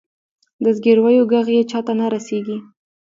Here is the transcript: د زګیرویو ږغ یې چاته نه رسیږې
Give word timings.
د 0.63 0.65
زګیرویو 0.77 1.29
ږغ 1.31 1.47
یې 1.55 1.61
چاته 1.71 1.93
نه 1.99 2.05
رسیږې 2.13 2.57